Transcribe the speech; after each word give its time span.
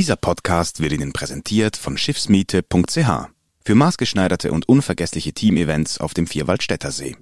Dieser 0.00 0.16
Podcast 0.16 0.80
wird 0.80 0.92
Ihnen 0.92 1.12
präsentiert 1.12 1.76
von 1.76 1.98
Schiffsmiete.ch 1.98 3.28
für 3.62 3.74
maßgeschneiderte 3.74 4.50
und 4.50 4.66
unvergessliche 4.66 5.34
Teamevents 5.34 5.98
auf 5.98 6.14
dem 6.14 6.26
Vierwaldstätter 6.26 6.90
See. 6.90 7.16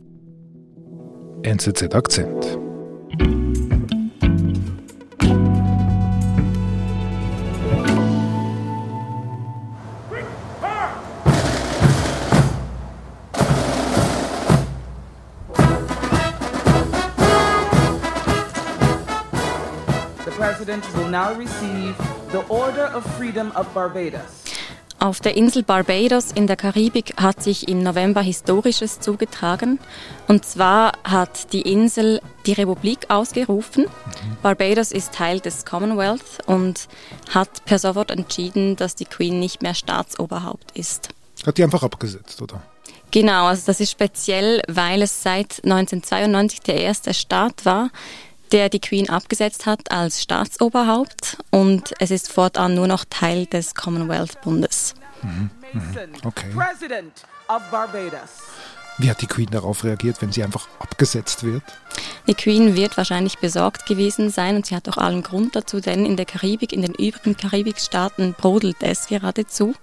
NZZ 1.42 1.92
Akzent. 1.92 2.56
The 20.24 20.30
president 20.36 20.84
will 20.94 21.10
now 21.10 21.32
receive 21.34 21.96
the 22.32 22.40
Order 22.48 22.94
of 22.94 23.04
Freedom 23.16 23.50
of 23.56 23.66
Barbados. 23.68 24.20
Auf 25.00 25.20
der 25.20 25.36
Insel 25.36 25.62
Barbados 25.62 26.32
in 26.32 26.46
der 26.46 26.56
Karibik 26.56 27.14
hat 27.16 27.42
sich 27.42 27.68
im 27.68 27.82
November 27.82 28.20
Historisches 28.20 28.98
zugetragen. 28.98 29.78
Und 30.26 30.44
zwar 30.44 30.92
hat 31.04 31.52
die 31.52 31.62
Insel 31.62 32.20
die 32.46 32.52
Republik 32.52 33.08
ausgerufen. 33.08 33.86
Barbados 34.42 34.90
ist 34.90 35.14
Teil 35.14 35.40
des 35.40 35.64
Commonwealth 35.64 36.46
und 36.46 36.88
hat 37.30 37.64
per 37.64 37.78
sofort 37.78 38.10
entschieden, 38.10 38.74
dass 38.76 38.96
die 38.96 39.04
Queen 39.04 39.38
nicht 39.38 39.62
mehr 39.62 39.74
Staatsoberhaupt 39.74 40.72
ist. 40.76 41.10
Hat 41.46 41.56
die 41.56 41.62
einfach 41.62 41.84
abgesetzt, 41.84 42.42
oder? 42.42 42.60
Genau, 43.10 43.46
also 43.46 43.62
das 43.66 43.80
ist 43.80 43.90
speziell, 43.90 44.60
weil 44.68 45.00
es 45.00 45.22
seit 45.22 45.64
1992 45.64 46.60
der 46.60 46.76
erste 46.76 47.14
Staat 47.14 47.64
war, 47.64 47.90
der 48.52 48.68
die 48.68 48.80
Queen 48.80 49.08
abgesetzt 49.08 49.66
hat 49.66 49.90
als 49.90 50.22
Staatsoberhaupt 50.22 51.38
und 51.50 51.94
es 51.98 52.10
ist 52.10 52.30
fortan 52.32 52.74
nur 52.74 52.86
noch 52.86 53.04
Teil 53.08 53.46
des 53.46 53.74
Commonwealth-Bundes. 53.74 54.94
Mason, 55.72 56.10
Okay. 56.24 56.46
Wie 59.00 59.08
hat 59.08 59.22
die 59.22 59.28
Queen 59.28 59.48
darauf 59.48 59.84
reagiert, 59.84 60.20
wenn 60.20 60.32
sie 60.32 60.42
einfach 60.42 60.66
abgesetzt 60.80 61.44
wird? 61.44 61.62
Die 62.26 62.34
Queen 62.34 62.74
wird 62.74 62.96
wahrscheinlich 62.96 63.38
besorgt 63.38 63.86
gewesen 63.86 64.28
sein 64.28 64.56
und 64.56 64.66
sie 64.66 64.74
hat 64.74 64.88
auch 64.88 64.96
allen 64.96 65.22
Grund 65.22 65.54
dazu, 65.54 65.80
denn 65.80 66.04
in 66.04 66.16
der 66.16 66.26
Karibik, 66.26 66.72
in 66.72 66.82
den 66.82 66.94
übrigen 66.94 67.36
Karibikstaaten 67.36 68.34
brodelt 68.34 68.78
es 68.80 69.06
geradezu. 69.06 69.74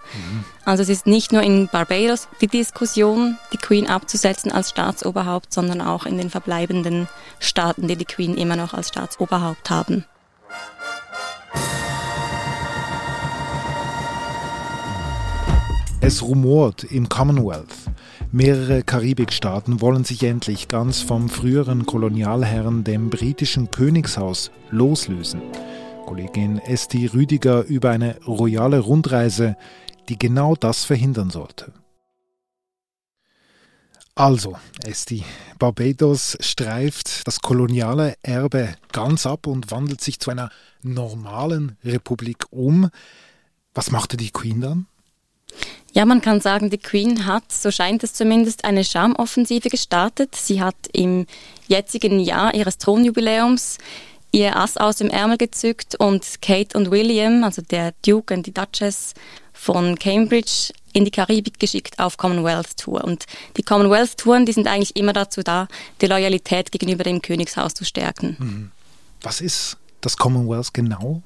Also 0.66 0.84
es 0.84 0.90
ist 0.90 1.08
nicht 1.08 1.32
nur 1.32 1.44
in 1.44 1.70
Barbados 1.70 2.28
die 2.42 2.48
Diskussion, 2.48 3.38
die 3.54 3.58
Queen 3.58 3.88
abzusetzen 3.88 4.52
als 4.52 4.72
Staatsoberhaupt, 4.72 5.54
sondern 5.54 5.80
auch 5.80 6.06
in 6.06 6.18
den 6.18 6.30
verbleibenden 6.30 7.08
Staaten, 7.40 7.88
die 7.88 7.96
die 7.96 8.06
Queen 8.06 8.36
immer 8.36 8.58
noch 8.58 8.74
als 8.74 8.90
Staatsoberhaupt 8.90 9.70
haben. 9.70 10.04
Es 16.02 16.22
rumort 16.22 16.84
im 16.84 17.10
Commonwealth. 17.10 17.74
Mehrere 18.36 18.84
Karibikstaaten 18.84 19.80
wollen 19.80 20.04
sich 20.04 20.22
endlich 20.24 20.68
ganz 20.68 21.00
vom 21.00 21.30
früheren 21.30 21.86
Kolonialherren, 21.86 22.84
dem 22.84 23.10
britischen 23.10 23.72
Königshaus, 23.72 24.52
loslösen. 24.72 25.42
Kollegin 26.06 26.58
Esti 26.60 27.06
Rüdiger 27.06 27.64
über 27.64 27.92
eine 27.92 28.22
royale 28.26 28.80
Rundreise, 28.80 29.56
die 30.10 30.20
genau 30.20 30.54
das 30.58 30.84
verhindern 30.84 31.30
sollte. 31.30 31.72
Also, 34.16 34.58
Esti, 34.84 35.24
Barbados 35.58 36.38
streift 36.42 37.26
das 37.28 37.40
koloniale 37.40 38.16
Erbe 38.22 38.76
ganz 38.92 39.26
ab 39.26 39.48
und 39.48 39.72
wandelt 39.72 40.02
sich 40.02 40.20
zu 40.20 40.30
einer 40.30 40.50
normalen 40.82 41.78
Republik 41.86 42.48
um. 42.50 42.90
Was 43.74 43.92
machte 43.92 44.18
die 44.18 44.32
Queen 44.32 44.60
dann? 44.60 44.88
Ja, 45.94 46.04
man 46.06 46.22
kann 46.22 46.42
sagen, 46.42 46.70
die 46.70 46.78
Queen 46.78 47.26
hat, 47.26 47.52
so 47.52 47.72
scheint 47.72 48.04
es 48.04 48.14
zumindest, 48.14 48.66
eine 48.66 48.84
Charmoffensive 48.84 49.70
gestartet. 49.70 50.36
Sie 50.36 50.62
hat 50.62 50.76
im 50.92 51.26
jetzigen 51.68 52.20
Jahr 52.20 52.54
ihres 52.54 52.78
Thronjubiläums 52.78 53.78
ihr 54.32 54.58
Ass 54.58 54.76
aus 54.76 54.98
dem 54.98 55.10
Ärmel 55.10 55.38
gezückt 55.38 55.96
und 55.96 56.42
Kate 56.42 56.78
und 56.78 56.92
William, 56.92 57.46
also 57.46 57.62
der 57.62 57.94
Duke 58.06 58.34
und 58.34 58.46
die 58.46 58.54
Duchess 58.54 59.14
von 59.54 59.98
Cambridge, 59.98 60.74
in 60.92 61.06
die 61.06 61.12
Karibik 61.12 61.60
geschickt 61.60 62.00
auf 62.00 62.18
Commonwealth 62.18 62.78
Tour. 62.78 63.04
Und 63.04 63.26
die 63.56 63.64
Commonwealth 63.64 64.18
Touren, 64.18 64.46
die 64.46 64.52
sind 64.52 64.68
eigentlich 64.68 64.96
immer 64.96 65.14
dazu 65.14 65.42
da, 65.42 65.68
die 66.02 66.08
Loyalität 66.08 66.72
gegenüber 66.72 67.04
dem 67.04 67.22
Königshaus 67.22 67.74
zu 67.74 67.86
stärken. 67.86 68.72
Was 69.22 69.42
ist 69.42 69.78
das 70.02 70.18
Commonwealth 70.18 70.74
genau? 70.74 71.22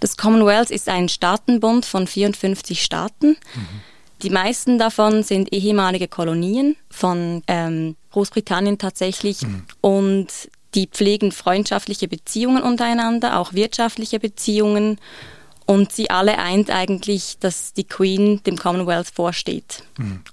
Das 0.00 0.16
Commonwealth 0.16 0.70
ist 0.70 0.88
ein 0.88 1.08
Staatenbund 1.08 1.84
von 1.84 2.06
54 2.06 2.82
Staaten. 2.82 3.36
Die 4.22 4.30
meisten 4.30 4.78
davon 4.78 5.22
sind 5.22 5.52
ehemalige 5.52 6.08
Kolonien 6.08 6.76
von 6.90 7.42
ähm, 7.46 7.96
Großbritannien 8.12 8.78
tatsächlich. 8.78 9.38
Und 9.80 10.28
die 10.74 10.86
pflegen 10.86 11.32
freundschaftliche 11.32 12.08
Beziehungen 12.08 12.62
untereinander, 12.62 13.38
auch 13.38 13.52
wirtschaftliche 13.52 14.20
Beziehungen. 14.20 14.98
Und 15.66 15.92
sie 15.92 16.10
alle 16.10 16.38
eint 16.38 16.70
eigentlich, 16.70 17.38
dass 17.38 17.74
die 17.74 17.84
Queen 17.84 18.42
dem 18.44 18.56
Commonwealth 18.56 19.08
vorsteht. 19.08 19.82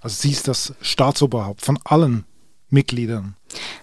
Also 0.02 0.22
sie 0.22 0.32
ist 0.32 0.48
das 0.48 0.74
Staatsoberhaupt 0.82 1.62
von 1.62 1.78
allen 1.84 2.26
Mitgliedern. 2.70 3.36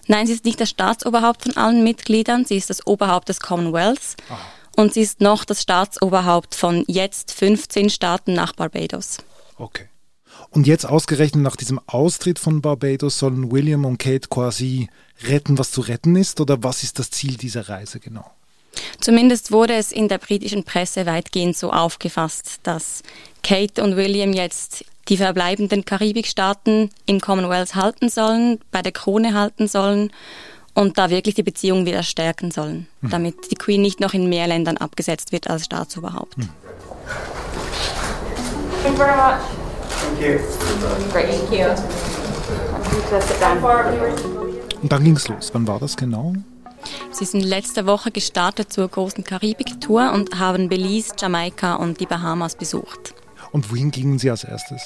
Nein, 0.07 0.27
sie 0.27 0.33
ist 0.33 0.45
nicht 0.45 0.59
das 0.59 0.69
Staatsoberhaupt 0.69 1.43
von 1.43 1.57
allen 1.57 1.83
Mitgliedern, 1.83 2.45
sie 2.45 2.57
ist 2.57 2.69
das 2.69 2.85
Oberhaupt 2.85 3.29
des 3.29 3.39
Commonwealths 3.39 4.15
und 4.75 4.93
sie 4.93 5.01
ist 5.01 5.21
noch 5.21 5.45
das 5.45 5.61
Staatsoberhaupt 5.61 6.55
von 6.55 6.83
jetzt 6.87 7.31
15 7.31 7.89
Staaten 7.89 8.33
nach 8.33 8.53
Barbados. 8.53 9.17
Okay. 9.57 9.87
Und 10.49 10.67
jetzt 10.67 10.85
ausgerechnet 10.85 11.43
nach 11.43 11.55
diesem 11.55 11.79
Austritt 11.87 12.39
von 12.39 12.61
Barbados 12.61 13.19
sollen 13.19 13.51
William 13.51 13.85
und 13.85 13.97
Kate 13.97 14.27
quasi 14.29 14.89
retten, 15.27 15.57
was 15.57 15.71
zu 15.71 15.81
retten 15.81 16.15
ist? 16.15 16.39
Oder 16.41 16.63
was 16.63 16.83
ist 16.83 16.99
das 16.99 17.11
Ziel 17.11 17.37
dieser 17.37 17.69
Reise 17.69 17.99
genau? 17.99 18.29
Zumindest 18.99 19.51
wurde 19.51 19.75
es 19.75 19.91
in 19.91 20.07
der 20.07 20.17
britischen 20.17 20.63
Presse 20.63 21.05
weitgehend 21.05 21.55
so 21.55 21.71
aufgefasst, 21.71 22.59
dass 22.63 23.03
Kate 23.43 23.83
und 23.83 23.95
William 23.95 24.33
jetzt 24.33 24.85
die 25.09 25.17
verbleibenden 25.17 25.85
Karibikstaaten 25.85 26.89
im 27.05 27.19
Commonwealth 27.19 27.75
halten 27.75 28.09
sollen, 28.09 28.59
bei 28.71 28.81
der 28.81 28.93
Krone 28.93 29.33
halten 29.33 29.67
sollen 29.67 30.11
und 30.73 30.97
da 30.97 31.09
wirklich 31.09 31.35
die 31.35 31.43
Beziehung 31.43 31.85
wieder 31.85 32.03
stärken 32.03 32.51
sollen, 32.51 32.87
damit 33.01 33.51
die 33.51 33.55
Queen 33.55 33.81
nicht 33.81 33.99
noch 33.99 34.13
in 34.13 34.29
mehr 34.29 34.47
Ländern 34.47 34.77
abgesetzt 34.77 35.31
wird 35.31 35.49
als 35.49 35.65
Staatsoberhaupt. 35.65 36.35
Thank 38.83 38.97
you 38.97 38.97
very 38.97 39.15
much. 39.15 39.39
Thank 40.01 40.21
you. 40.21 40.39
Great, 41.11 41.29
thank 41.29 41.51
you. 41.51 41.67
Please 43.09 43.27
sit 43.27 43.41
down. 43.41 43.63
Und 44.81 44.91
dann 44.91 45.03
ging's 45.03 45.27
los. 45.29 45.51
Wann 45.53 45.65
war 45.67 45.79
das 45.79 45.95
genau? 45.95 46.33
Sie 47.11 47.25
sind 47.25 47.41
letzte 47.41 47.85
Woche 47.85 48.11
gestartet 48.11 48.73
zur 48.73 48.89
großen 48.89 49.23
Karibik-Tour 49.23 50.11
und 50.13 50.39
haben 50.39 50.67
Belize, 50.67 51.13
Jamaika 51.17 51.75
und 51.75 51.99
die 52.01 52.05
Bahamas 52.05 52.55
besucht. 52.55 53.13
Und 53.51 53.71
wohin 53.71 53.91
gingen 53.91 54.19
sie 54.19 54.29
als 54.29 54.43
erstes? 54.43 54.81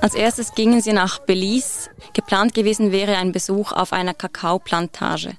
Als 0.00 0.14
erstes 0.14 0.54
gingen 0.54 0.80
sie 0.80 0.92
nach 0.92 1.18
Belize. 1.18 1.90
Geplant 2.14 2.54
gewesen 2.54 2.92
wäre 2.92 3.16
ein 3.16 3.32
Besuch 3.32 3.72
auf 3.72 3.92
einer 3.92 4.14
Kakaoplantage. 4.14 5.32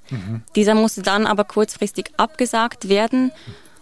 Dieser 0.54 0.74
musste 0.74 1.02
dann 1.02 1.26
aber 1.26 1.44
kurzfristig 1.44 2.10
abgesagt 2.16 2.88
werden. 2.88 3.32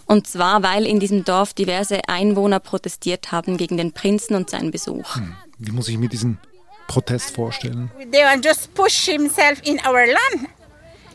Und 0.06 0.26
zwar, 0.26 0.62
weil 0.62 0.86
in 0.86 1.00
diesem 1.00 1.24
Dorf 1.24 1.52
diverse 1.52 2.08
Einwohner 2.08 2.60
protestiert 2.60 3.30
haben 3.30 3.56
gegen 3.58 3.76
den 3.76 3.92
Prinzen 3.92 4.34
und 4.36 4.48
seinen 4.48 4.70
Besuch. 4.70 5.16
Wie 5.58 5.72
muss 5.72 5.88
ich 5.88 5.98
mir 5.98 6.08
diesen 6.08 6.38
Protest 6.86 7.34
vorstellen? 7.34 7.90
They 7.98 8.22
will 8.22 8.40
just 8.42 8.72
push 8.74 9.06
himself 9.06 9.60
in 9.64 9.78
our 9.86 10.06
land, 10.06 10.48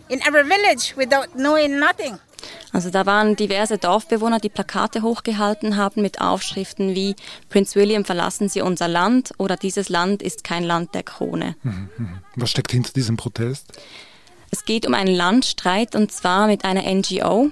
in 0.10 0.20
our 0.20 0.44
village, 0.44 0.94
without 0.96 1.32
knowing 1.36 1.80
nothing. 1.80 2.20
Also 2.72 2.90
da 2.90 3.06
waren 3.06 3.36
diverse 3.36 3.78
Dorfbewohner, 3.78 4.40
die 4.40 4.50
Plakate 4.50 5.02
hochgehalten 5.02 5.78
haben 5.78 6.02
mit 6.02 6.22
Aufschriften 6.22 6.96
wie 6.96 7.16
Prinz 7.50 7.76
William 7.76 8.06
verlassen 8.06 8.50
Sie 8.50 8.62
unser 8.62 8.88
Land 8.88 9.34
oder 9.38 9.58
dieses 9.58 9.90
Land 9.90 10.22
ist 10.22 10.44
kein 10.44 10.64
Land 10.64 10.96
der 10.96 11.04
Krone. 11.04 11.56
Was 12.36 12.50
steckt 12.50 12.72
hinter 12.72 12.94
diesem 12.94 13.18
Protest? 13.18 13.74
Es 14.52 14.66
geht 14.66 14.86
um 14.86 14.94
einen 14.94 15.16
Landstreit 15.16 15.96
und 15.96 16.12
zwar 16.12 16.48
mit 16.48 16.64
einer 16.64 16.84
NGO, 16.84 17.52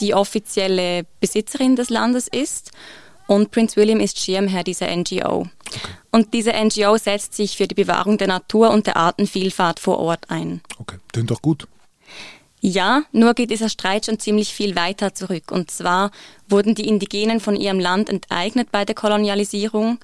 die 0.00 0.14
offizielle 0.14 1.06
Besitzerin 1.20 1.76
des 1.76 1.90
Landes 1.90 2.28
ist. 2.28 2.72
Und 3.26 3.50
Prinz 3.52 3.76
William 3.76 4.00
ist 4.00 4.18
Schirmherr 4.18 4.64
dieser 4.64 4.94
NGO. 4.94 5.46
Und 6.10 6.34
diese 6.34 6.52
NGO 6.52 6.96
setzt 6.96 7.34
sich 7.34 7.56
für 7.56 7.66
die 7.66 7.74
Bewahrung 7.74 8.18
der 8.18 8.28
Natur 8.28 8.70
und 8.70 8.86
der 8.86 8.96
Artenvielfalt 8.96 9.80
vor 9.80 9.98
Ort 9.98 10.30
ein. 10.30 10.60
Okay, 10.78 10.98
tönt 11.12 11.30
doch 11.30 11.40
gut. 11.40 11.66
Ja, 12.66 13.02
nur 13.12 13.34
geht 13.34 13.50
dieser 13.50 13.68
Streit 13.68 14.06
schon 14.06 14.18
ziemlich 14.18 14.54
viel 14.54 14.74
weiter 14.74 15.14
zurück. 15.14 15.50
Und 15.50 15.70
zwar 15.70 16.10
wurden 16.48 16.74
die 16.74 16.88
Indigenen 16.88 17.38
von 17.38 17.56
ihrem 17.56 17.78
Land 17.78 18.08
enteignet 18.08 18.72
bei 18.72 18.86
der 18.86 18.94
Kolonialisierung. 18.94 19.98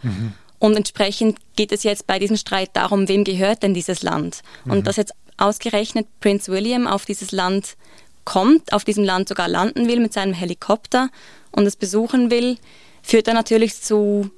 Und 0.58 0.76
entsprechend 0.76 1.38
geht 1.56 1.72
es 1.72 1.84
jetzt 1.84 2.06
bei 2.06 2.18
diesem 2.18 2.36
Streit 2.36 2.68
darum, 2.74 3.08
wem 3.08 3.24
gehört 3.24 3.62
denn 3.62 3.72
dieses 3.72 4.02
Land? 4.02 4.42
Und 4.66 4.86
dass 4.86 4.96
jetzt 4.96 5.14
ausgerechnet 5.38 6.06
Prinz 6.20 6.48
William 6.50 6.86
auf 6.86 7.06
dieses 7.06 7.32
Land 7.32 7.78
kommt, 8.26 8.74
auf 8.74 8.84
diesem 8.84 9.04
Land 9.04 9.30
sogar 9.30 9.48
landen 9.48 9.88
will 9.88 9.98
mit 9.98 10.12
seinem 10.12 10.34
Helikopter 10.34 11.08
und 11.52 11.64
es 11.64 11.76
besuchen 11.76 12.30
will, 12.30 12.58
führt 13.02 13.26
dann 13.26 13.36
natürlich 13.36 13.80
zu 13.80 14.30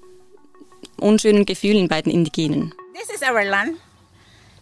unschönen 0.96 1.44
Gefühlen 1.44 1.88
bei 1.88 2.00
den 2.00 2.12
Indigenen. 2.12 2.72
This 2.94 3.16
is 3.16 3.28
our 3.28 3.42
land. 3.42 3.78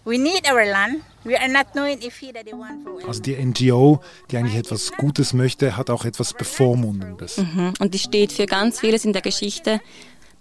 We 0.07 0.17
need 0.17 0.51
our 0.51 0.65
land. 0.65 1.03
We 1.25 1.39
are 1.39 1.49
not 1.49 1.73
knowing 1.73 2.01
if 2.01 2.19
he 2.19 2.33
that 2.33 2.45
they 2.45 2.53
want 2.53 2.83
for 2.83 3.07
Also 3.07 3.21
die 3.21 3.37
NGO, 3.37 4.01
die 4.31 4.39
eigentlich 4.39 4.57
etwas 4.57 4.93
Gutes 4.93 5.33
möchte, 5.35 5.77
hat 5.77 5.91
auch 5.91 6.05
etwas 6.05 6.33
Bevormundendes. 6.33 7.39
Mhm. 7.39 7.75
Und 7.79 7.93
die 7.95 7.99
steht 7.99 8.33
für 8.33 8.47
ganz 8.47 8.81
vieles 8.81 9.05
in 9.05 9.13
der 9.13 9.23
Geschichte, 9.23 9.81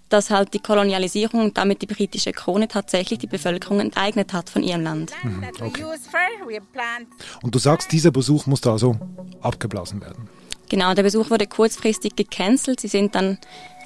dass 0.08 0.30
halt 0.30 0.54
die 0.54 0.60
Kolonialisierung 0.60 1.42
und 1.42 1.58
damit 1.58 1.82
die 1.82 1.86
britische 1.86 2.32
Krone 2.32 2.68
tatsächlich 2.68 3.20
die 3.20 3.28
Bevölkerung 3.28 3.80
enteignet 3.80 4.34
hat 4.34 4.50
von 4.50 4.64
ihrem 4.64 4.82
Land. 4.82 5.12
we 5.24 6.60
plant. 6.74 7.08
Und 7.44 7.54
du 7.54 7.60
sagst, 7.60 7.92
dieser 7.92 8.12
Besuch 8.12 8.46
musste 8.48 8.72
also 8.72 8.98
abgeblasen 9.42 10.02
werden. 10.02 10.28
Genau, 10.70 10.94
der 10.94 11.04
Besuch 11.04 11.30
wurde 11.30 11.48
kurzfristig 11.48 12.16
gecancelt. 12.16 12.80
Sie 12.80 12.88
sind 12.88 13.16
dann 13.16 13.38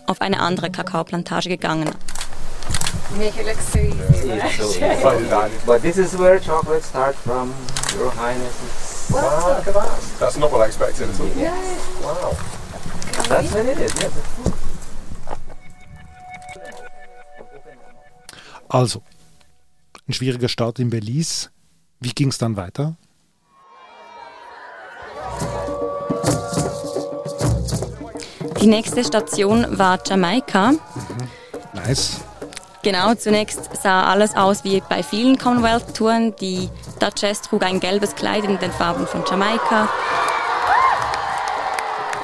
auf 0.05 0.21
eine 0.21 0.39
andere 0.39 0.69
Kakaoplantage 0.69 1.49
gegangen. 1.49 1.89
Make 3.17 3.37
it 3.37 3.45
look 3.45 3.59
so 3.59 3.79
easy. 3.79 4.39
But 5.65 5.81
this 5.81 5.97
is 5.97 6.15
where 6.17 6.39
chocolate 6.39 6.83
starts 6.83 7.19
from, 7.19 7.53
Your 7.95 8.09
Highness. 8.11 9.09
Wow, 9.11 9.57
look 9.57 9.67
at 9.67 9.73
that. 9.73 9.99
That's 10.19 10.37
not 10.37 10.51
what 10.51 10.61
I 10.61 10.65
expected 10.65 11.09
at 11.09 11.19
all. 11.19 11.27
Wow. 12.01 12.35
That's 13.29 13.53
what 13.53 13.65
it 13.65 13.77
is, 13.77 13.93
yes. 14.01 14.11
Also, 18.67 19.03
ein 20.07 20.13
schwieriger 20.13 20.49
Start 20.49 20.79
in 20.79 20.89
Belize. 20.89 21.49
Wie 21.99 22.13
ging 22.13 22.29
es 22.29 22.39
dann 22.39 22.57
weiter? 22.57 22.95
Die 28.59 28.67
nächste 28.67 29.03
Station 29.03 29.77
war 29.77 29.99
Jamaika. 30.03 30.73
Nice. 31.73 32.22
Genau, 32.83 33.15
zunächst 33.15 33.81
sah 33.81 34.03
alles 34.03 34.35
aus 34.35 34.65
wie 34.65 34.83
bei 34.89 35.03
vielen 35.03 35.37
Commonwealth-Touren. 35.37 36.35
Die 36.35 36.69
Duchess 36.99 37.41
trug 37.41 37.63
ein 37.63 37.79
gelbes 37.79 38.13
Kleid 38.13 38.43
in 38.43 38.59
den 38.59 38.73
Farben 38.73 39.07
von 39.07 39.23
Jamaika. 39.25 39.87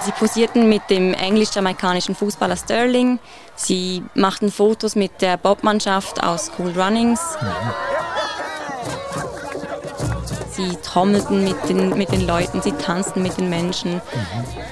Sie 0.01 0.11
posierten 0.11 0.67
mit 0.67 0.81
dem 0.89 1.13
englisch-jamaikanischen 1.13 2.13
Fußballer 2.13 2.57
Sterling. 2.57 3.19
Sie 3.56 4.03
machten 4.15 4.51
Fotos 4.51 4.95
mit 4.95 5.21
der 5.21 5.38
Bobmannschaft 5.38 6.21
aus 6.21 6.51
Cool 6.59 6.71
Runnings. 6.77 7.21
Sie 10.59 10.75
trommelten 10.83 11.45
mit 11.45 11.69
den, 11.69 11.97
mit 11.97 12.11
den 12.11 12.27
Leuten, 12.27 12.61
sie 12.61 12.73
tanzten 12.73 13.23
mit 13.23 13.38
den 13.38 13.50
Menschen. 13.50 14.01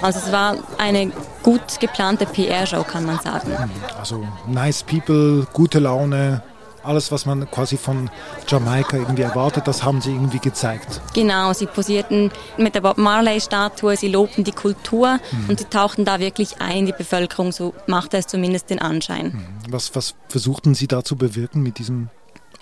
Also 0.01 0.19
es 0.19 0.33
war 0.33 0.55
eine 0.77 1.11
gut 1.43 1.79
geplante 1.79 2.25
PR-Show, 2.25 2.83
kann 2.83 3.05
man 3.05 3.19
sagen. 3.19 3.53
Also 3.97 4.27
nice 4.47 4.83
people, 4.83 5.47
gute 5.53 5.79
Laune, 5.79 6.43
alles, 6.83 7.11
was 7.11 7.25
man 7.25 7.49
quasi 7.51 7.77
von 7.77 8.09
Jamaika 8.47 8.97
irgendwie 8.97 9.21
erwartet, 9.21 9.67
das 9.67 9.83
haben 9.83 10.01
sie 10.01 10.11
irgendwie 10.11 10.39
gezeigt. 10.39 11.01
Genau, 11.13 11.53
sie 11.53 11.67
posierten 11.67 12.31
mit 12.57 12.75
der 12.75 12.81
Bob 12.81 12.97
Marley-Statue, 12.97 13.95
sie 13.95 14.09
lobten 14.09 14.43
die 14.43 14.51
Kultur 14.51 15.19
und 15.47 15.59
sie 15.59 15.65
tauchten 15.65 16.03
da 16.03 16.19
wirklich 16.19 16.61
ein 16.61 16.79
in 16.79 16.85
die 16.85 16.93
Bevölkerung, 16.93 17.51
so 17.51 17.73
machte 17.87 18.17
es 18.17 18.27
zumindest 18.27 18.69
den 18.69 18.79
Anschein. 18.79 19.45
Was, 19.69 19.95
was 19.95 20.15
versuchten 20.27 20.75
sie 20.75 20.87
da 20.87 21.03
zu 21.03 21.15
bewirken 21.15 21.61
mit 21.61 21.77
diesem 21.79 22.09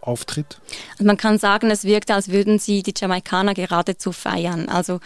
Auftritt? 0.07 0.59
Also 0.93 1.05
man 1.05 1.17
kann 1.17 1.37
sagen, 1.37 1.69
es 1.71 1.83
wirkte, 1.83 2.13
als 2.13 2.29
würden 2.29 2.59
sie 2.59 2.83
die 2.83 2.93
Jamaikaner 2.95 3.53
geradezu 3.53 4.11
feiern. 4.11 4.69
Also 4.69 4.99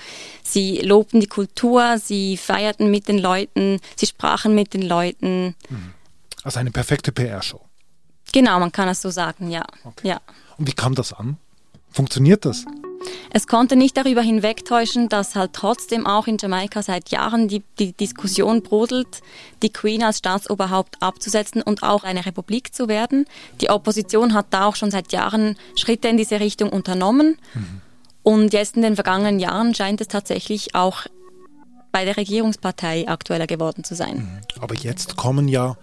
sie 0.44 0.78
lobten 0.80 1.20
die 1.20 1.28
Kultur, 1.28 1.98
sie 1.98 2.38
feierten 2.38 2.92
mit 2.92 3.08
den 3.08 3.18
Leuten, 3.18 3.80
sie 3.96 4.08
sprachen 4.08 4.56
mit 4.56 4.74
den 4.74 4.82
Leuten. 4.82 5.56
Also 6.44 6.60
eine 6.60 6.72
perfekte 6.72 7.12
PR-Show. 7.12 7.62
Genau, 8.32 8.60
man 8.60 8.72
kann 8.72 8.88
es 8.88 9.02
so 9.02 9.10
sagen, 9.10 9.50
ja. 9.50 9.66
ja. 10.04 10.20
Und 10.58 10.68
wie 10.68 10.74
kam 10.74 10.96
das 10.96 11.14
an? 11.14 11.38
Funktioniert 11.92 12.46
das? 12.46 12.66
Es 13.32 13.48
konnte 13.48 13.76
nicht 13.76 13.96
darüber 13.98 14.22
hinwegtäuschen, 14.22 15.10
dass 15.10 15.36
halt 15.36 15.54
trotzdem 15.54 16.06
auch 16.06 16.28
in 16.28 16.38
Jamaika 16.40 16.82
seit 16.82 17.10
Jahren 17.10 17.48
die, 17.48 17.64
die 17.78 17.94
Diskussion 17.94 18.62
brodelt, 18.62 19.22
die 19.62 19.72
Queen 19.72 20.04
als 20.04 20.18
Staatsoberhaupt 20.20 21.02
abzusetzen 21.02 21.62
und 21.62 21.84
auch 21.84 22.04
eine 22.04 22.26
Republik 22.26 22.74
zu 22.74 22.88
werden. 22.88 23.26
Die 23.62 23.70
Opposition 23.70 24.34
hat 24.34 24.48
da 24.52 24.66
auch 24.66 24.76
schon 24.76 24.92
seit 24.92 25.12
Jahren 25.12 25.56
Schritte 25.76 26.08
in 26.08 26.18
diese 26.18 26.40
Richtung 26.40 26.70
unternommen. 26.70 27.38
Und 28.24 28.54
jetzt 28.54 28.76
in 28.76 28.82
den 28.82 28.96
vergangenen 28.96 29.40
Jahren 29.40 29.74
scheint 29.74 30.02
es 30.02 30.08
tatsächlich 30.08 30.76
auch 30.76 31.06
bei 31.92 32.06
der 32.06 32.18
Regierungspartei 32.18 33.08
aktueller 33.08 33.48
geworden 33.48 33.84
zu 33.84 33.96
sein. 33.96 34.42
Aber 34.60 34.76
jetzt 34.76 35.16
kommen 35.16 35.48
ja 35.48 35.78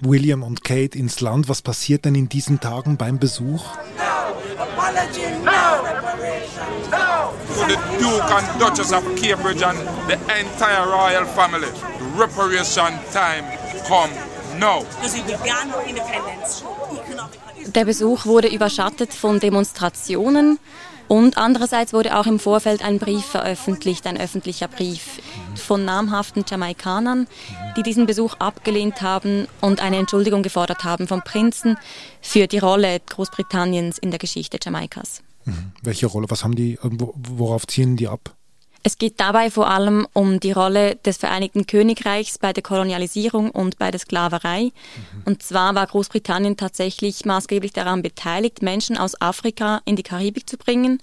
William 0.00 0.42
und 0.42 0.64
Kate 0.64 0.98
ins 0.98 1.20
Land. 1.20 1.48
Was 1.48 1.62
passiert 1.62 2.04
denn 2.04 2.14
in 2.14 2.28
diesen 2.28 2.60
Tagen 2.60 2.96
beim 2.96 3.18
Besuch? 3.18 3.64
To 7.54 7.62
the 7.68 7.78
Duke 7.98 8.30
and 8.30 8.46
Duchess 8.58 8.92
of 8.92 9.04
Cambridge 9.16 9.62
and 9.62 9.78
the 10.08 10.18
entire 10.38 10.88
royal 10.88 11.24
family. 11.26 11.68
The 11.98 12.04
reparation 12.16 12.98
time 13.12 13.44
come 13.86 14.10
now. 14.58 14.84
Der 17.66 17.84
Besuch 17.84 18.26
wurde 18.26 18.48
überschattet 18.48 19.14
von 19.14 19.40
Demonstrationen 19.40 20.58
und 21.08 21.38
andererseits 21.38 21.92
wurde 21.92 22.16
auch 22.16 22.26
im 22.26 22.38
Vorfeld 22.38 22.84
ein 22.84 22.98
Brief 22.98 23.24
veröffentlicht, 23.24 24.06
ein 24.06 24.18
öffentlicher 24.20 24.68
Brief 24.68 25.20
von 25.64 25.84
namhaften 25.84 26.44
Jamaikanern, 26.48 27.26
die 27.76 27.82
diesen 27.82 28.06
Besuch 28.06 28.34
abgelehnt 28.38 29.02
haben 29.02 29.48
und 29.60 29.80
eine 29.82 29.96
Entschuldigung 29.96 30.42
gefordert 30.42 30.84
haben 30.84 31.08
vom 31.08 31.22
Prinzen 31.22 31.76
für 32.20 32.46
die 32.46 32.58
Rolle 32.58 33.00
Großbritanniens 33.08 33.98
in 33.98 34.10
der 34.10 34.18
Geschichte 34.18 34.58
Jamaikas. 34.62 35.22
Welche 35.82 36.06
Rolle? 36.06 36.26
Was 36.30 36.44
haben 36.44 36.54
die, 36.54 36.78
wo- 36.82 37.14
worauf 37.16 37.66
zielen 37.66 37.96
die 37.96 38.08
ab? 38.08 38.34
Es 38.86 38.98
geht 38.98 39.18
dabei 39.18 39.50
vor 39.50 39.70
allem 39.70 40.06
um 40.12 40.40
die 40.40 40.52
Rolle 40.52 40.96
des 40.96 41.16
Vereinigten 41.16 41.66
Königreichs 41.66 42.36
bei 42.38 42.52
der 42.52 42.62
Kolonialisierung 42.62 43.50
und 43.50 43.78
bei 43.78 43.90
der 43.90 43.98
Sklaverei. 43.98 44.72
Und 45.24 45.42
zwar 45.42 45.74
war 45.74 45.86
Großbritannien 45.86 46.58
tatsächlich 46.58 47.24
maßgeblich 47.24 47.72
daran 47.72 48.02
beteiligt, 48.02 48.60
Menschen 48.60 48.98
aus 48.98 49.18
Afrika 49.22 49.80
in 49.86 49.96
die 49.96 50.02
Karibik 50.02 50.46
zu 50.48 50.58
bringen 50.58 50.98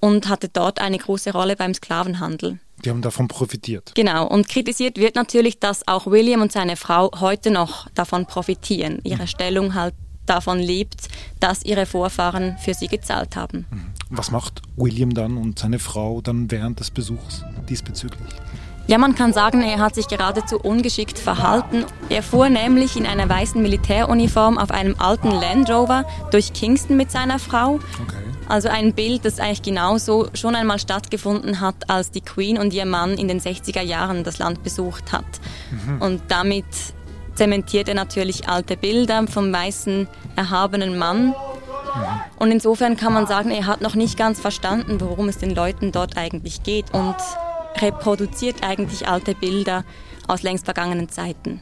und 0.00 0.28
hatte 0.28 0.50
dort 0.50 0.80
eine 0.80 0.98
große 0.98 1.32
Rolle 1.32 1.56
beim 1.56 1.72
Sklavenhandel. 1.72 2.58
Die 2.84 2.90
haben 2.90 3.02
davon 3.02 3.28
profitiert. 3.28 3.92
Genau, 3.94 4.26
und 4.26 4.48
kritisiert 4.48 4.98
wird 4.98 5.16
natürlich, 5.16 5.58
dass 5.58 5.86
auch 5.88 6.06
William 6.06 6.42
und 6.42 6.52
seine 6.52 6.76
Frau 6.76 7.10
heute 7.20 7.50
noch 7.50 7.88
davon 7.90 8.26
profitieren, 8.26 9.00
ihre 9.04 9.26
Stellung 9.26 9.74
halt 9.74 9.94
davon 10.26 10.58
lebt, 10.58 11.08
dass 11.40 11.64
ihre 11.64 11.86
Vorfahren 11.86 12.56
für 12.58 12.74
sie 12.74 12.88
gezahlt 12.88 13.36
haben. 13.36 13.66
Was 14.10 14.30
macht 14.30 14.62
William 14.76 15.14
dann 15.14 15.36
und 15.36 15.58
seine 15.58 15.78
Frau 15.78 16.20
dann 16.20 16.50
während 16.50 16.80
des 16.80 16.90
Besuchs 16.90 17.44
diesbezüglich? 17.68 18.28
Ja, 18.86 18.96
man 18.96 19.14
kann 19.14 19.34
sagen, 19.34 19.60
er 19.60 19.80
hat 19.80 19.94
sich 19.94 20.08
geradezu 20.08 20.58
ungeschickt 20.58 21.18
verhalten. 21.18 21.84
Er 22.08 22.22
fuhr 22.22 22.48
nämlich 22.48 22.96
in 22.96 23.04
einer 23.04 23.28
weißen 23.28 23.60
Militäruniform 23.60 24.56
auf 24.56 24.70
einem 24.70 24.94
alten 24.98 25.30
Land 25.30 25.68
Rover 25.68 26.06
durch 26.30 26.54
Kingston 26.54 26.96
mit 26.96 27.10
seiner 27.10 27.38
Frau. 27.38 27.80
Okay. 28.02 28.16
Also 28.48 28.68
ein 28.68 28.94
Bild, 28.94 29.24
das 29.24 29.40
eigentlich 29.40 29.62
genauso 29.62 30.28
schon 30.32 30.54
einmal 30.54 30.78
stattgefunden 30.78 31.60
hat, 31.60 31.90
als 31.90 32.10
die 32.10 32.22
Queen 32.22 32.58
und 32.58 32.72
ihr 32.72 32.86
Mann 32.86 33.18
in 33.18 33.28
den 33.28 33.40
60er 33.40 33.82
Jahren 33.82 34.24
das 34.24 34.38
Land 34.38 34.62
besucht 34.62 35.12
hat. 35.12 35.26
Und 36.00 36.22
damit 36.28 36.64
zementiert 37.34 37.88
er 37.88 37.94
natürlich 37.94 38.48
alte 38.48 38.76
Bilder 38.76 39.26
vom 39.26 39.52
weißen, 39.52 40.08
erhabenen 40.34 40.98
Mann. 40.98 41.34
Und 42.38 42.50
insofern 42.50 42.96
kann 42.96 43.12
man 43.12 43.26
sagen, 43.26 43.50
er 43.50 43.66
hat 43.66 43.80
noch 43.80 43.94
nicht 43.94 44.16
ganz 44.16 44.40
verstanden, 44.40 45.00
worum 45.00 45.28
es 45.28 45.38
den 45.38 45.54
Leuten 45.54 45.92
dort 45.92 46.16
eigentlich 46.16 46.62
geht 46.62 46.92
und 46.92 47.16
reproduziert 47.76 48.56
eigentlich 48.62 49.08
alte 49.08 49.34
Bilder 49.34 49.84
aus 50.26 50.42
längst 50.42 50.64
vergangenen 50.64 51.08
Zeiten. 51.08 51.60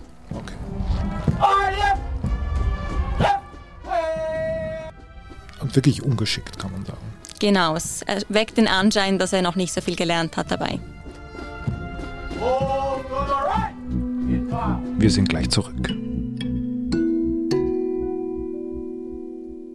Und 5.67 5.75
wirklich 5.75 6.01
ungeschickt, 6.01 6.61
kann 6.61 6.71
man 6.71 6.85
sagen. 6.85 7.01
Genau, 7.41 7.75
es 7.75 8.05
weckt 8.29 8.57
den 8.57 8.69
Anschein, 8.69 9.19
dass 9.19 9.33
er 9.33 9.43
noch 9.43 9.57
nicht 9.57 9.73
so 9.73 9.81
viel 9.81 9.97
gelernt 9.97 10.37
hat 10.37 10.49
dabei. 10.49 10.79
Wir 14.97 15.11
sind 15.11 15.29
gleich 15.29 15.51
zurück. 15.51 15.93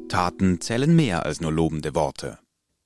Taten 0.07 0.61
zählen 0.61 0.95
mehr 0.95 1.25
als 1.25 1.41
nur 1.41 1.51
lobende 1.51 1.93
Worte. 1.93 2.39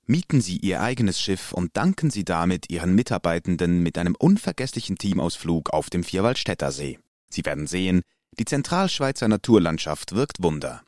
Mieten 0.07 0.41
Sie 0.41 0.57
Ihr 0.57 0.81
eigenes 0.81 1.21
Schiff 1.21 1.53
und 1.53 1.77
danken 1.77 2.09
Sie 2.09 2.25
damit 2.25 2.71
Ihren 2.71 2.95
Mitarbeitenden 2.95 3.83
mit 3.83 3.99
einem 3.99 4.15
unvergesslichen 4.15 4.97
Teamausflug 4.97 5.69
auf 5.69 5.91
dem 5.91 6.03
Vierwaldstätter 6.03 6.71
See. 6.71 6.97
Sie 7.29 7.45
werden 7.45 7.67
sehen, 7.67 8.01
die 8.39 8.45
Zentralschweizer 8.45 9.27
Naturlandschaft 9.27 10.15
wirkt 10.15 10.41
Wunder. 10.41 10.81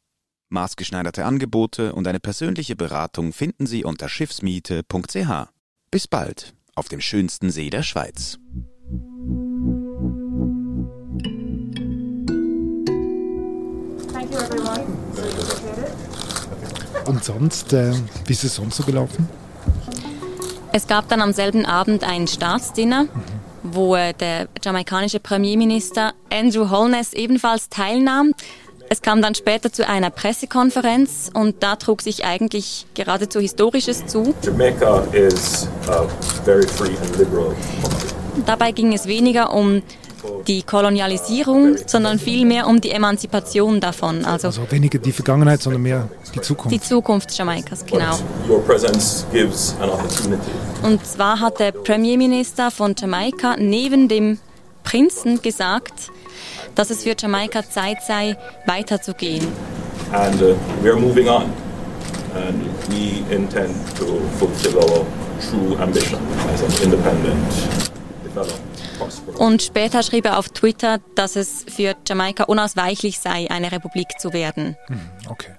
Maßgeschneiderte 0.50 1.26
Angebote 1.26 1.94
und 1.94 2.08
eine 2.08 2.20
persönliche 2.20 2.76
Beratung 2.76 3.34
finden 3.34 3.68
Sie 3.68 3.84
unter 3.84 4.08
schiffsmiete.ch. 4.08 5.48
Bis 5.92 6.08
bald 6.08 6.54
auf 6.76 6.88
dem 6.88 7.02
schönsten 7.02 7.50
See 7.50 7.70
der 7.70 7.84
Schweiz. 7.84 8.38
Thank 14.14 14.32
you, 14.32 14.38
everyone. 14.40 14.86
Und 17.08 17.24
sonst, 17.24 17.72
äh, 17.72 17.94
wie 18.26 18.34
ist 18.34 18.44
es 18.44 18.56
sonst 18.56 18.76
so 18.76 18.84
gelaufen? 18.84 19.30
Es 20.74 20.88
gab 20.88 21.08
dann 21.08 21.22
am 21.22 21.32
selben 21.32 21.66
Abend 21.66 22.04
ein 22.04 22.28
Staatsdinner, 22.28 23.04
mhm. 23.04 23.10
wo 23.64 23.96
äh, 23.96 24.14
der 24.14 24.50
jamaikanische 24.64 25.22
Premierminister 25.22 26.14
Andrew 26.30 26.70
Holness 26.70 27.14
ebenfalls 27.14 27.70
teilnahm. 27.70 28.34
Es 28.90 29.02
kam 29.02 29.22
dann 29.22 29.36
später 29.36 29.72
zu 29.72 29.88
einer 29.88 30.10
Pressekonferenz 30.10 31.30
und 31.34 31.62
da 31.62 31.76
trug 31.76 32.02
sich 32.02 32.24
eigentlich 32.24 32.86
geradezu 32.94 33.40
Historisches 33.40 34.06
zu. 34.06 34.34
Jamaica 34.42 35.04
is 35.12 35.68
a 35.90 36.08
very 36.46 36.66
free 36.66 36.96
and 37.02 37.18
liberal 37.18 37.54
Dabei 38.46 38.72
ging 38.72 38.94
es 38.94 39.08
weniger 39.08 39.54
um 39.54 39.82
die 40.48 40.62
Kolonialisierung, 40.62 41.76
sondern 41.86 42.20
vielmehr 42.20 42.68
um 42.68 42.80
die 42.80 42.92
Emanzipation 42.92 43.80
davon. 43.82 44.26
Also, 44.26 44.48
also 44.48 44.72
weniger 44.72 45.00
die 45.00 45.12
Vergangenheit, 45.12 45.62
sondern 45.62 45.82
mehr 45.82 46.10
die 46.34 46.42
Zukunft. 46.42 46.76
Die 46.76 46.82
Zukunft 46.82 47.38
Jamaikas, 47.38 47.86
genau. 47.86 48.18
Und 50.84 51.06
zwar 51.06 51.40
hat 51.40 51.60
der 51.60 51.72
Premierminister 51.72 52.72
von 52.72 52.96
Jamaika 52.98 53.56
neben 53.58 54.08
dem 54.08 54.40
Prinzen 54.84 55.42
gesagt, 55.42 56.12
dass 56.78 56.92
es 56.92 57.04
für 57.04 57.16
Jamaika 57.18 57.68
Zeit 57.68 58.04
sei, 58.04 58.38
weiterzugehen. 58.66 59.46
And 60.12 60.42
uh, 60.42 60.56
we 60.82 60.92
are 60.92 61.00
moving 61.00 61.28
on. 61.28 61.52
And 62.36 62.64
we 62.90 63.24
intend 63.34 63.76
to 63.98 64.20
fulfill 64.38 64.78
our 64.78 65.06
true 65.50 65.78
ambition 65.82 66.20
as 66.54 66.64
an 66.64 66.84
independent 66.84 67.52
developer. 68.24 68.68
Und 69.38 69.62
später 69.62 70.02
schrieb 70.02 70.26
er 70.26 70.40
auf 70.40 70.50
Twitter, 70.50 71.00
dass 71.16 71.36
es 71.36 71.66
für 71.68 71.96
Jamaika 72.08 72.46
unausweichlich 72.46 73.20
sei, 73.20 73.50
eine 73.50 73.72
Republik 73.72 74.20
zu 74.20 74.34
werden. 74.34 74.76
Hm, 74.88 75.00
okay. 75.30 75.52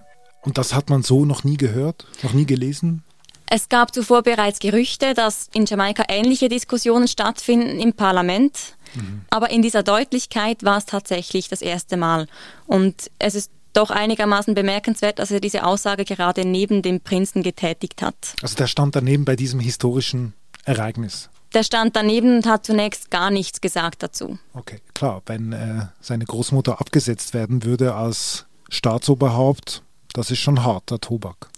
Und 0.43 0.59
das 0.59 0.75
hat 0.75 0.91
man 0.91 1.03
so 1.03 1.25
noch 1.25 1.45
nie 1.45 1.57
gehört, 1.57 2.07
noch 2.23 2.33
nie 2.33 2.47
gelesen? 2.47 3.05
Es 3.51 3.69
gab 3.69 3.95
zuvor 3.95 4.23
bereits 4.23 4.59
Gerüchte, 4.59 5.15
dass 5.15 5.49
in 5.55 5.65
Jamaika 5.65 6.05
ähnliche 6.09 6.49
Diskussionen 6.49 7.09
stattfinden 7.09 7.81
im 7.81 7.95
Parlament. 7.95 8.77
Mhm. 8.99 9.23
Aber 9.31 9.50
in 9.50 9.62
dieser 9.62 9.83
Deutlichkeit 9.83 10.64
war 10.64 10.78
es 10.78 10.87
tatsächlich 10.87 11.49
das 11.49 11.62
erste 11.62 11.97
Mal. 11.97 12.26
Und 12.67 13.11
es 13.19 13.35
ist 13.35 13.50
doch 13.73 13.90
einigermaßen 13.90 14.55
bemerkenswert, 14.55 15.19
dass 15.19 15.31
er 15.31 15.40
diese 15.40 15.64
Aussage 15.64 16.05
gerade 16.05 16.45
neben 16.45 16.83
dem 16.83 17.00
Prinzen 17.00 17.43
getätigt 17.43 18.02
hat. 18.02 18.35
Also 18.43 18.57
der 18.57 18.67
stand 18.67 18.97
daneben 18.97 19.25
bei 19.25 19.37
diesem 19.37 19.61
historischen 19.61 20.35
Ereignis. 20.64 21.31
Der 21.55 21.62
stand 21.62 21.97
daneben 21.97 22.37
und 22.37 22.47
hat 22.47 22.67
zunächst 22.67 23.11
gar 23.11 23.31
nichts 23.31 23.61
gesagt 23.61 24.02
dazu. 24.02 24.38
Okay, 24.52 24.81
klar, 24.95 25.23
wenn 25.26 25.52
äh, 25.52 25.87
seine 26.00 26.25
Großmutter 26.26 26.81
abgesetzt 26.81 27.33
werden 27.33 27.64
würde 27.64 27.95
als 27.95 28.47
Staatsoberhaupt, 28.69 29.83
das 30.12 30.31
ist 30.31 30.40
schon 30.40 30.62
harter 30.64 31.00
Tobak. 31.00 31.49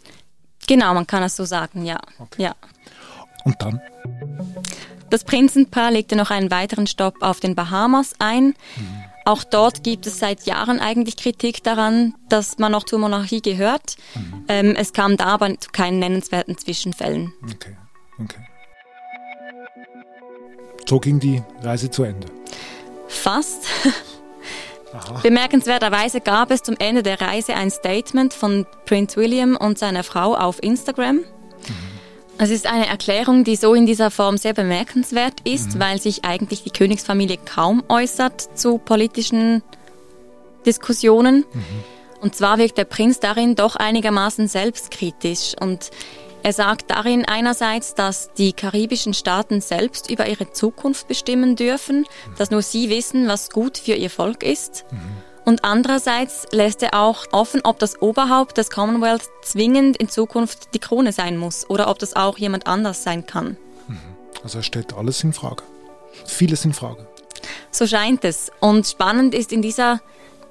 Genau, 0.69 0.95
man 0.95 1.07
kann 1.07 1.23
es 1.25 1.35
so 1.35 1.45
sagen, 1.45 1.85
ja. 1.85 1.99
Okay. 2.19 2.43
ja. 2.43 2.55
Und 3.45 3.57
dann? 3.61 3.81
Das 5.11 5.25
Prinzenpaar 5.25 5.91
legte 5.91 6.17
noch 6.17 6.31
einen 6.31 6.51
weiteren 6.51 6.87
Stopp 6.87 7.17
auf 7.21 7.41
den 7.41 7.55
Bahamas 7.55 8.15
ein. 8.19 8.47
Mhm. 8.47 8.55
Auch 9.25 9.45
dort 9.45 9.85
gibt 9.85 10.07
es 10.07 10.19
seit 10.19 10.47
Jahren 10.47 10.81
eigentlich 10.81 11.17
Kritik 11.17 11.63
daran, 11.63 12.15
dass 12.29 12.59
man 12.59 12.73
noch 12.73 12.85
zur 12.85 12.99
Monarchie 12.99 13.43
gehört. 13.43 13.97
Mhm. 14.15 14.45
Ähm, 14.49 14.77
es 14.77 14.93
kam 14.93 15.17
da 15.17 15.27
aber 15.27 15.59
zu 15.61 15.71
keinen 15.71 15.99
nennenswerten 15.99 16.57
Zwischenfällen. 16.57 17.33
Okay, 17.43 17.77
okay. 18.19 18.47
So 20.89 20.99
ging 20.99 21.21
die 21.21 21.43
Reise 21.63 21.91
zu 21.91 22.05
Ende. 22.05 22.27
Fast. 23.07 23.67
Bemerkenswerterweise 25.23 26.21
gab 26.21 26.51
es 26.51 26.63
zum 26.63 26.77
Ende 26.79 27.03
der 27.05 27.21
Reise 27.21 27.55
ein 27.55 27.71
Statement 27.71 28.35
von 28.35 28.67
Prince 28.87 29.17
William 29.17 29.57
und 29.57 29.79
seiner 29.79 30.03
Frau 30.03 30.35
auf 30.35 30.61
Instagram. 30.63 31.21
Mhm. 32.41 32.45
Es 32.45 32.51
ist 32.51 32.67
eine 32.67 32.87
Erklärung, 32.87 33.45
die 33.45 33.57
so 33.57 33.75
in 33.75 33.87
dieser 33.87 34.11
Form 34.11 34.37
sehr 34.37 34.55
bemerkenswert 34.55 35.41
ist, 35.45 35.75
mhm. 35.75 35.81
weil 35.81 36.01
sich 36.01 36.25
eigentlich 36.25 36.63
die 36.63 36.71
Königsfamilie 36.71 37.39
kaum 37.39 37.83
äußert 37.89 38.59
zu 38.59 38.79
politischen 38.79 39.63
Diskussionen. 40.67 41.45
Mhm. 41.53 41.65
Und 42.21 42.35
zwar 42.35 42.59
wirkt 42.59 42.79
der 42.79 42.85
Prinz 42.85 43.21
darin 43.21 43.55
doch 43.55 43.77
einigermaßen 43.77 44.47
selbstkritisch 44.47 45.55
und 45.59 45.91
er 46.43 46.53
sagt 46.55 46.91
darin 46.91 47.27
einerseits, 47.27 47.95
dass 47.95 48.33
die 48.33 48.55
karibischen 48.55 49.13
Staaten 49.13 49.61
selbst 49.61 50.11
über 50.11 50.27
ihre 50.27 50.51
Zukunft 50.53 51.07
bestimmen 51.07 51.55
dürfen, 51.55 52.07
dass 52.39 52.51
nur 52.51 52.63
sie 52.63 52.89
wissen, 52.89 53.29
was 53.29 53.51
gut 53.51 53.77
für 53.77 53.93
ihr 53.93 54.09
Volk 54.09 54.43
ist. 54.43 54.87
Mhm. 54.91 54.99
Und 55.51 55.65
andererseits 55.65 56.47
lässt 56.53 56.81
er 56.81 56.95
auch 56.95 57.25
offen, 57.33 57.63
ob 57.65 57.81
das 57.81 58.01
Oberhaupt 58.01 58.57
des 58.57 58.71
Commonwealth 58.71 59.29
zwingend 59.43 59.97
in 59.97 60.09
Zukunft 60.09 60.75
die 60.75 60.79
Krone 60.79 61.11
sein 61.11 61.37
muss 61.37 61.69
oder 61.69 61.91
ob 61.91 61.99
das 61.99 62.15
auch 62.15 62.39
jemand 62.39 62.69
anders 62.69 63.03
sein 63.03 63.27
kann. 63.27 63.57
Mhm. 63.89 63.99
Also 64.45 64.59
er 64.59 64.63
stellt 64.63 64.93
alles 64.93 65.25
in 65.25 65.33
Frage. 65.33 65.65
Vieles 66.25 66.65
in 66.65 66.73
Frage. 66.73 67.05
So 67.73 67.85
scheint 67.89 68.25
es. 68.25 68.53
Und 68.61 68.87
spannend 68.87 69.35
ist 69.35 69.53
in 69.53 69.61
dieser 69.61 70.01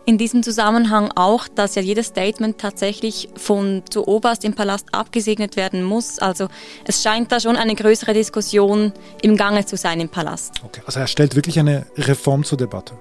in 0.03 0.17
diesem 0.17 0.43
Zusammenhang 0.43 1.13
auch, 1.15 1.47
dass 1.47 1.75
ja 1.75 1.81
jedes 1.81 2.07
Statement 2.07 2.57
tatsächlich 2.57 3.29
von 3.37 3.83
zu 3.89 4.05
oberst 4.05 4.43
im 4.43 4.53
Palast 4.53 4.87
abgesegnet 4.91 5.55
werden 5.55 5.81
muss. 5.81 6.19
Also 6.19 6.49
es 6.83 7.01
scheint 7.01 7.31
da 7.31 7.39
schon 7.39 7.55
eine 7.55 7.75
größere 7.75 8.13
Diskussion 8.13 8.91
im 9.21 9.37
Gange 9.37 9.65
zu 9.65 9.77
sein 9.77 10.01
im 10.01 10.09
Palast. 10.09 10.55
Okay, 10.61 10.81
also 10.85 10.99
er 10.99 11.07
stellt 11.07 11.37
wirklich 11.37 11.57
eine 11.57 11.85
Reform 11.95 12.43
zur 12.43 12.57
Debatte. 12.57 12.95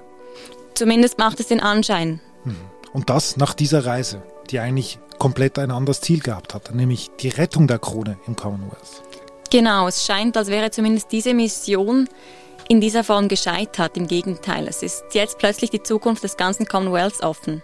Zumindest 0.79 1.17
macht 1.17 1.41
es 1.41 1.47
den 1.47 1.59
Anschein. 1.59 2.21
Mhm. 2.45 2.55
Und 2.93 3.09
das 3.09 3.35
nach 3.35 3.53
dieser 3.53 3.85
Reise, 3.85 4.23
die 4.49 4.59
eigentlich 4.59 4.97
komplett 5.17 5.59
ein 5.59 5.71
anderes 5.71 5.99
Ziel 5.99 6.21
gehabt 6.21 6.53
hat, 6.53 6.73
nämlich 6.73 7.11
die 7.19 7.27
Rettung 7.27 7.67
der 7.67 7.79
Krone 7.79 8.17
im 8.27 8.37
Commonwealth. 8.37 9.03
Genau, 9.51 9.89
es 9.89 10.05
scheint, 10.05 10.37
als 10.37 10.47
wäre 10.47 10.71
zumindest 10.71 11.11
diese 11.11 11.33
Mission 11.33 12.07
in 12.69 12.79
dieser 12.79 13.03
Form 13.03 13.27
gescheitert. 13.27 13.97
Im 13.97 14.07
Gegenteil, 14.07 14.69
es 14.69 14.81
ist 14.81 15.03
jetzt 15.11 15.37
plötzlich 15.37 15.69
die 15.69 15.83
Zukunft 15.83 16.23
des 16.23 16.37
ganzen 16.37 16.65
Commonwealths 16.65 17.21
offen. 17.21 17.61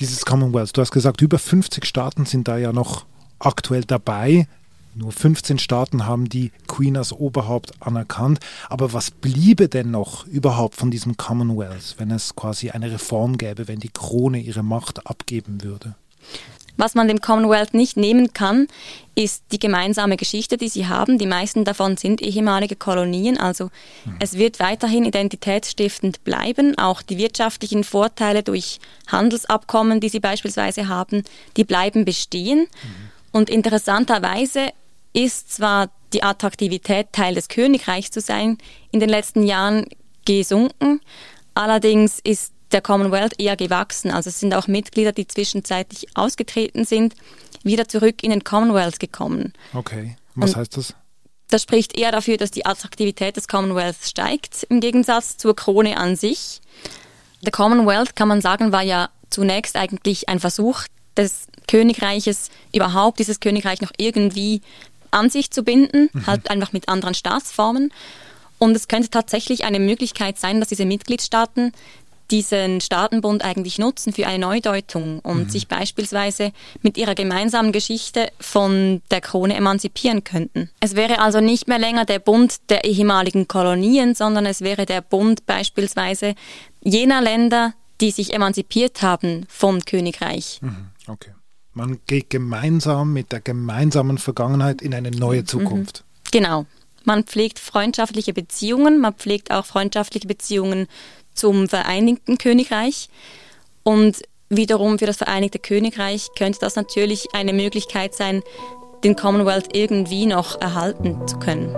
Dieses 0.00 0.24
Commonwealth, 0.24 0.76
du 0.76 0.80
hast 0.80 0.90
gesagt, 0.90 1.20
über 1.20 1.38
50 1.38 1.86
Staaten 1.86 2.26
sind 2.26 2.48
da 2.48 2.58
ja 2.58 2.72
noch 2.72 3.06
aktuell 3.38 3.84
dabei. 3.84 4.48
Nur 4.98 5.12
15 5.12 5.60
Staaten 5.60 6.06
haben 6.06 6.28
die 6.28 6.50
Queen 6.66 6.96
als 6.96 7.12
Oberhaupt 7.12 7.70
anerkannt. 7.78 8.40
Aber 8.68 8.92
was 8.92 9.12
bliebe 9.12 9.68
denn 9.68 9.92
noch 9.92 10.26
überhaupt 10.26 10.74
von 10.74 10.90
diesem 10.90 11.16
Commonwealth, 11.16 11.94
wenn 11.98 12.10
es 12.10 12.34
quasi 12.34 12.70
eine 12.70 12.90
Reform 12.90 13.38
gäbe, 13.38 13.68
wenn 13.68 13.78
die 13.78 13.90
Krone 13.90 14.40
ihre 14.40 14.64
Macht 14.64 15.06
abgeben 15.06 15.62
würde? 15.62 15.94
Was 16.76 16.96
man 16.96 17.06
dem 17.06 17.20
Commonwealth 17.20 17.74
nicht 17.74 17.96
nehmen 17.96 18.32
kann, 18.32 18.66
ist 19.14 19.44
die 19.52 19.60
gemeinsame 19.60 20.16
Geschichte, 20.16 20.56
die 20.56 20.68
sie 20.68 20.88
haben. 20.88 21.18
Die 21.18 21.26
meisten 21.26 21.64
davon 21.64 21.96
sind 21.96 22.20
ehemalige 22.20 22.74
Kolonien, 22.76 23.38
also 23.38 23.70
mhm. 24.04 24.16
es 24.18 24.34
wird 24.34 24.58
weiterhin 24.58 25.04
identitätsstiftend 25.04 26.24
bleiben. 26.24 26.76
Auch 26.76 27.02
die 27.02 27.18
wirtschaftlichen 27.18 27.84
Vorteile 27.84 28.42
durch 28.42 28.80
Handelsabkommen, 29.06 30.00
die 30.00 30.08
sie 30.08 30.20
beispielsweise 30.20 30.88
haben, 30.88 31.22
die 31.56 31.64
bleiben 31.64 32.04
bestehen. 32.04 32.60
Mhm. 32.60 33.10
Und 33.30 33.50
interessanterweise 33.50 34.70
ist 35.12 35.52
zwar 35.52 35.90
die 36.12 36.22
Attraktivität, 36.22 37.12
Teil 37.12 37.34
des 37.34 37.48
Königreichs 37.48 38.10
zu 38.10 38.20
sein, 38.20 38.58
in 38.90 39.00
den 39.00 39.08
letzten 39.08 39.42
Jahren 39.42 39.86
gesunken. 40.24 41.00
Allerdings 41.54 42.20
ist 42.22 42.52
der 42.72 42.82
Commonwealth 42.82 43.40
eher 43.40 43.56
gewachsen. 43.56 44.10
Also 44.10 44.30
es 44.30 44.40
sind 44.40 44.54
auch 44.54 44.66
Mitglieder, 44.66 45.12
die 45.12 45.26
zwischenzeitlich 45.26 46.06
ausgetreten 46.14 46.84
sind, 46.84 47.14
wieder 47.62 47.88
zurück 47.88 48.22
in 48.22 48.30
den 48.30 48.44
Commonwealth 48.44 49.00
gekommen. 49.00 49.52
Okay, 49.74 50.16
was 50.34 50.50
Und 50.50 50.56
heißt 50.56 50.76
das? 50.76 50.94
Das 51.50 51.62
spricht 51.62 51.96
eher 51.96 52.12
dafür, 52.12 52.36
dass 52.36 52.50
die 52.50 52.66
Attraktivität 52.66 53.36
des 53.36 53.48
Commonwealth 53.48 53.96
steigt, 54.02 54.66
im 54.68 54.80
Gegensatz 54.80 55.38
zur 55.38 55.56
Krone 55.56 55.96
an 55.96 56.14
sich. 56.14 56.60
Der 57.40 57.52
Commonwealth, 57.52 58.16
kann 58.16 58.28
man 58.28 58.42
sagen, 58.42 58.70
war 58.70 58.82
ja 58.82 59.08
zunächst 59.30 59.76
eigentlich 59.76 60.28
ein 60.28 60.40
Versuch 60.40 60.82
des 61.16 61.46
Königreiches, 61.66 62.50
überhaupt 62.74 63.18
dieses 63.18 63.40
Königreich 63.40 63.80
noch 63.80 63.92
irgendwie 63.96 64.60
an 65.10 65.30
sich 65.30 65.50
zu 65.50 65.62
binden, 65.62 66.10
mhm. 66.12 66.26
halt 66.26 66.50
einfach 66.50 66.72
mit 66.72 66.88
anderen 66.88 67.14
Staatsformen. 67.14 67.92
Und 68.58 68.74
es 68.74 68.88
könnte 68.88 69.10
tatsächlich 69.10 69.64
eine 69.64 69.78
Möglichkeit 69.78 70.38
sein, 70.38 70.60
dass 70.60 70.68
diese 70.68 70.84
Mitgliedstaaten 70.84 71.72
diesen 72.30 72.80
Staatenbund 72.80 73.42
eigentlich 73.42 73.78
nutzen 73.78 74.12
für 74.12 74.26
eine 74.26 74.38
Neudeutung 74.38 75.20
und 75.20 75.44
mhm. 75.44 75.48
sich 75.48 75.66
beispielsweise 75.66 76.52
mit 76.82 76.98
ihrer 76.98 77.14
gemeinsamen 77.14 77.72
Geschichte 77.72 78.30
von 78.38 79.02
der 79.10 79.20
Krone 79.20 79.54
emanzipieren 79.54 80.24
könnten. 80.24 80.70
Es 80.80 80.94
wäre 80.94 81.20
also 81.20 81.40
nicht 81.40 81.68
mehr 81.68 81.78
länger 81.78 82.04
der 82.04 82.18
Bund 82.18 82.56
der 82.68 82.84
ehemaligen 82.84 83.48
Kolonien, 83.48 84.14
sondern 84.14 84.44
es 84.46 84.60
wäre 84.60 84.84
der 84.84 85.00
Bund 85.00 85.46
beispielsweise 85.46 86.34
jener 86.82 87.22
Länder, 87.22 87.72
die 88.00 88.10
sich 88.10 88.34
emanzipiert 88.34 89.02
haben 89.02 89.46
vom 89.48 89.84
Königreich. 89.84 90.58
Mhm. 90.60 90.88
Okay. 91.06 91.30
Man 91.78 92.00
geht 92.08 92.28
gemeinsam 92.28 93.12
mit 93.12 93.30
der 93.30 93.40
gemeinsamen 93.40 94.18
Vergangenheit 94.18 94.82
in 94.82 94.92
eine 94.94 95.12
neue 95.12 95.44
Zukunft. 95.44 96.02
Mhm. 96.02 96.30
Genau. 96.32 96.66
Man 97.04 97.22
pflegt 97.22 97.60
freundschaftliche 97.60 98.32
Beziehungen, 98.32 98.98
man 99.00 99.14
pflegt 99.14 99.52
auch 99.52 99.64
freundschaftliche 99.64 100.26
Beziehungen 100.26 100.88
zum 101.34 101.68
Vereinigten 101.68 102.36
Königreich. 102.36 103.08
Und 103.84 104.22
wiederum 104.48 104.98
für 104.98 105.06
das 105.06 105.18
Vereinigte 105.18 105.60
Königreich 105.60 106.30
könnte 106.36 106.58
das 106.58 106.74
natürlich 106.74 107.28
eine 107.32 107.52
Möglichkeit 107.52 108.12
sein, 108.12 108.42
den 109.04 109.14
Commonwealth 109.14 109.76
irgendwie 109.76 110.26
noch 110.26 110.60
erhalten 110.60 111.28
zu 111.28 111.38
können. 111.38 111.72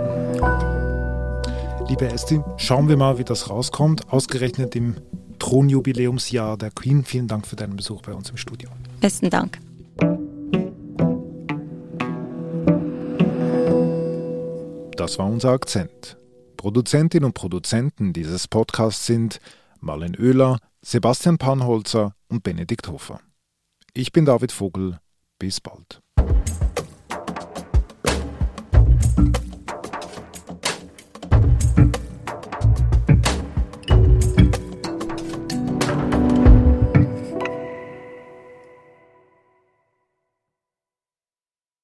Liebe 1.91 2.07
Esti, 2.07 2.41
schauen 2.57 2.89
wir 2.89 2.97
mal, 2.97 3.19
wie 3.19 3.25
das 3.25 3.51
rauskommt. 3.51 4.11
Ausgerechnet 4.11 4.75
im 4.77 4.97
Thronjubiläumsjahr 5.39 6.57
der 6.57 6.71
Queen. 6.71 7.05
Vielen 7.05 7.29
Dank 7.29 7.47
für 7.47 7.57
deinen 7.57 7.77
Besuch 7.77 8.01
bei 8.01 8.15
uns 8.15 8.31
im 8.31 8.39
Studio. 8.39 8.71
Besten 9.03 9.29
Dank. 9.29 9.59
Das 14.97 15.19
war 15.19 15.27
unser 15.27 15.51
Akzent. 15.51 16.19
Produzentin 16.57 17.25
und 17.25 17.33
Produzenten 17.33 18.13
dieses 18.13 18.47
Podcasts 18.47 19.07
sind 19.07 19.41
Marlen 19.81 20.15
Oehler, 20.15 20.59
Sebastian 20.83 21.39
Panholzer 21.39 22.15
und 22.29 22.43
Benedikt 22.43 22.87
Hofer. 22.87 23.21
Ich 23.95 24.13
bin 24.13 24.25
David 24.27 24.53
Vogel. 24.53 25.01
Bis 25.39 25.61
bald. 25.61 26.03